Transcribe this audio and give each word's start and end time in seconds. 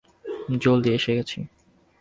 জলদি 0.61 0.89
এসে 0.93 1.11
গেছি। 1.17 1.39